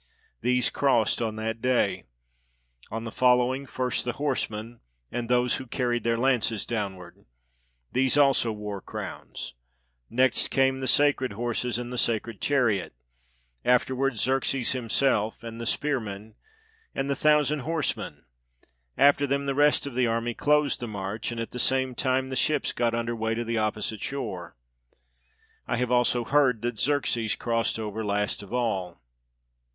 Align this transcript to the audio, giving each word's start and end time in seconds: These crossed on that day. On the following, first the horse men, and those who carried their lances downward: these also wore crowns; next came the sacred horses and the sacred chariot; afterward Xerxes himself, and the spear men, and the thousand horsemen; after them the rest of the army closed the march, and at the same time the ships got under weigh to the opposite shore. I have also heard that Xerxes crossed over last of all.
These 0.41 0.71
crossed 0.71 1.21
on 1.21 1.35
that 1.35 1.61
day. 1.61 2.05
On 2.89 3.03
the 3.03 3.11
following, 3.11 3.67
first 3.67 4.03
the 4.03 4.13
horse 4.13 4.49
men, 4.49 4.79
and 5.11 5.29
those 5.29 5.57
who 5.57 5.67
carried 5.67 6.03
their 6.03 6.17
lances 6.17 6.65
downward: 6.65 7.23
these 7.91 8.17
also 8.17 8.51
wore 8.51 8.81
crowns; 8.81 9.53
next 10.09 10.47
came 10.49 10.79
the 10.79 10.87
sacred 10.87 11.33
horses 11.33 11.77
and 11.77 11.93
the 11.93 11.99
sacred 11.99 12.41
chariot; 12.41 12.95
afterward 13.63 14.17
Xerxes 14.17 14.71
himself, 14.71 15.43
and 15.43 15.61
the 15.61 15.67
spear 15.67 15.99
men, 15.99 16.33
and 16.95 17.07
the 17.07 17.15
thousand 17.15 17.59
horsemen; 17.59 18.23
after 18.97 19.27
them 19.27 19.45
the 19.45 19.53
rest 19.53 19.85
of 19.85 19.93
the 19.93 20.07
army 20.07 20.33
closed 20.33 20.79
the 20.79 20.87
march, 20.87 21.29
and 21.31 21.39
at 21.39 21.51
the 21.51 21.59
same 21.59 21.93
time 21.93 22.29
the 22.29 22.35
ships 22.35 22.71
got 22.71 22.95
under 22.95 23.15
weigh 23.15 23.35
to 23.35 23.43
the 23.45 23.59
opposite 23.59 24.01
shore. 24.01 24.55
I 25.67 25.77
have 25.77 25.91
also 25.91 26.23
heard 26.23 26.63
that 26.63 26.79
Xerxes 26.79 27.35
crossed 27.35 27.77
over 27.77 28.03
last 28.03 28.41
of 28.41 28.51
all. 28.51 28.99